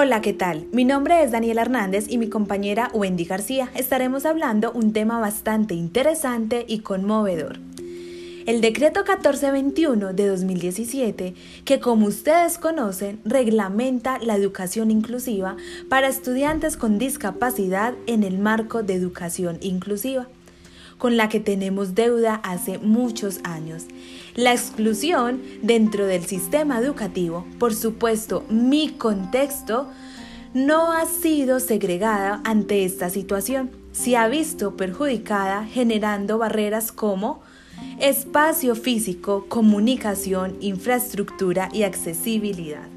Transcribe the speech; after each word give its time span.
Hola, 0.00 0.20
¿qué 0.20 0.32
tal? 0.32 0.66
Mi 0.72 0.84
nombre 0.84 1.22
es 1.22 1.32
Daniela 1.32 1.62
Hernández 1.62 2.06
y 2.08 2.18
mi 2.18 2.28
compañera 2.28 2.88
Wendy 2.94 3.24
García. 3.24 3.68
Estaremos 3.74 4.26
hablando 4.26 4.70
un 4.70 4.92
tema 4.92 5.18
bastante 5.18 5.74
interesante 5.74 6.64
y 6.68 6.80
conmovedor. 6.80 7.58
El 8.46 8.60
decreto 8.60 9.00
1421 9.00 10.12
de 10.12 10.28
2017, 10.28 11.34
que 11.64 11.80
como 11.80 12.06
ustedes 12.06 12.58
conocen, 12.58 13.20
reglamenta 13.24 14.18
la 14.20 14.36
educación 14.36 14.90
inclusiva 14.90 15.56
para 15.88 16.08
estudiantes 16.08 16.76
con 16.76 16.98
discapacidad 16.98 17.94
en 18.06 18.22
el 18.22 18.38
marco 18.38 18.82
de 18.82 18.94
educación 18.94 19.58
inclusiva 19.60 20.28
con 20.98 21.16
la 21.16 21.28
que 21.28 21.40
tenemos 21.40 21.94
deuda 21.94 22.34
hace 22.44 22.78
muchos 22.78 23.40
años. 23.44 23.86
La 24.34 24.52
exclusión 24.52 25.40
dentro 25.62 26.06
del 26.06 26.24
sistema 26.24 26.78
educativo, 26.78 27.46
por 27.58 27.74
supuesto, 27.74 28.44
mi 28.50 28.90
contexto, 28.90 29.88
no 30.54 30.92
ha 30.92 31.06
sido 31.06 31.60
segregada 31.60 32.40
ante 32.44 32.84
esta 32.84 33.10
situación. 33.10 33.70
Se 33.92 34.16
ha 34.16 34.28
visto 34.28 34.76
perjudicada 34.76 35.64
generando 35.64 36.38
barreras 36.38 36.92
como 36.92 37.42
espacio 38.00 38.74
físico, 38.74 39.46
comunicación, 39.48 40.56
infraestructura 40.60 41.68
y 41.72 41.84
accesibilidad. 41.84 42.88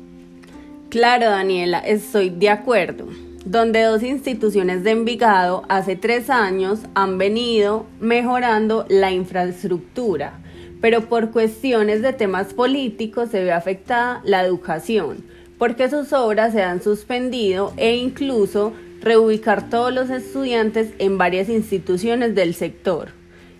Claro, 0.89 1.29
Daniela, 1.29 1.79
estoy 1.79 2.29
de 2.29 2.49
acuerdo 2.49 3.07
donde 3.45 3.81
dos 3.81 4.03
instituciones 4.03 4.83
de 4.83 4.91
Envigado 4.91 5.63
hace 5.67 5.95
tres 5.95 6.29
años 6.29 6.81
han 6.93 7.17
venido 7.17 7.87
mejorando 7.99 8.85
la 8.87 9.11
infraestructura, 9.11 10.33
pero 10.79 11.01
por 11.01 11.31
cuestiones 11.31 12.01
de 12.03 12.13
temas 12.13 12.53
políticos 12.53 13.29
se 13.31 13.43
ve 13.43 13.51
afectada 13.51 14.21
la 14.23 14.45
educación, 14.45 15.25
porque 15.57 15.89
sus 15.89 16.13
obras 16.13 16.53
se 16.53 16.61
han 16.61 16.83
suspendido 16.83 17.73
e 17.77 17.95
incluso 17.95 18.73
reubicar 19.01 19.69
todos 19.69 19.91
los 19.91 20.11
estudiantes 20.11 20.89
en 20.99 21.17
varias 21.17 21.49
instituciones 21.49 22.35
del 22.35 22.53
sector, 22.53 23.09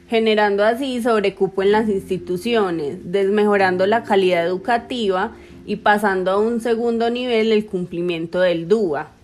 generando 0.08 0.64
así 0.64 1.02
sobrecupo 1.02 1.64
en 1.64 1.72
las 1.72 1.90
instituciones, 1.90 3.12
desmejorando 3.12 3.88
la 3.88 4.04
calidad 4.04 4.46
educativa 4.46 5.32
y 5.66 5.78
pasando 5.78 6.30
a 6.30 6.40
un 6.40 6.62
segundo 6.62 7.10
nivel 7.10 7.52
el 7.52 7.66
cumplimiento 7.66 8.42
del 8.42 8.68
DUA. 8.68 9.21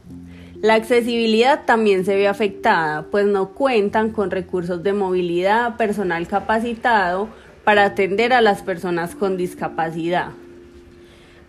La 0.61 0.73
accesibilidad 0.73 1.65
también 1.65 2.03
se 2.03 2.15
ve 2.15 2.27
afectada, 2.27 3.03
pues 3.11 3.27
no 3.27 3.49
cuentan 3.49 4.09
con 4.09 4.31
recursos 4.31 4.81
de 4.81 4.91
movilidad, 4.91 5.77
personal 5.77 6.27
capacitado 6.27 7.29
para 7.63 7.85
atender 7.85 8.33
a 8.33 8.41
las 8.41 8.63
personas 8.63 9.13
con 9.13 9.37
discapacidad. 9.37 10.31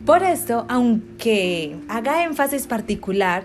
Por 0.05 0.23
esto, 0.23 0.67
aunque 0.69 1.77
haga 1.89 2.23
énfasis 2.23 2.67
particular 2.67 3.45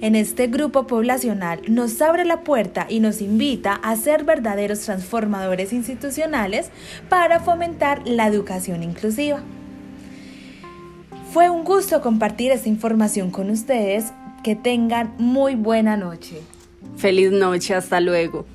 en 0.00 0.16
este 0.16 0.46
grupo 0.46 0.86
poblacional, 0.86 1.60
nos 1.68 2.00
abre 2.00 2.24
la 2.24 2.40
puerta 2.40 2.86
y 2.88 3.00
nos 3.00 3.20
invita 3.20 3.74
a 3.74 3.96
ser 3.96 4.24
verdaderos 4.24 4.80
transformadores 4.80 5.72
institucionales 5.74 6.70
para 7.10 7.38
fomentar 7.40 8.00
la 8.08 8.26
educación 8.26 8.82
inclusiva. 8.82 9.42
Fue 11.32 11.50
un 11.50 11.64
gusto 11.64 12.00
compartir 12.00 12.50
esta 12.50 12.70
información 12.70 13.30
con 13.30 13.50
ustedes. 13.50 14.06
Que 14.46 14.54
tengan 14.54 15.12
muy 15.18 15.56
buena 15.56 15.96
noche. 15.96 16.40
Feliz 16.96 17.32
noche, 17.32 17.74
hasta 17.74 17.98
luego. 17.98 18.46